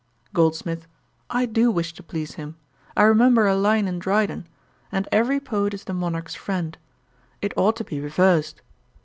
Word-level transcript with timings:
GOLDSMITH. 0.33 0.87
'I 1.29 1.45
do 1.45 1.69
wish 1.69 1.93
to 1.93 2.01
please 2.01 2.31
him. 2.33 2.55
I 2.97 3.03
remember 3.03 3.45
a 3.45 3.55
line 3.55 3.87
in 3.87 3.99
Dryden, 3.99 4.47
"And 4.91 5.07
every 5.11 5.39
poet 5.39 5.75
is 5.75 5.83
the 5.83 5.93
monarch's 5.93 6.33
friend." 6.33 6.75
It 7.39 7.53
ought 7.55 7.75
to 7.75 7.83
be 7.83 8.01
reversed.' 8.01 8.63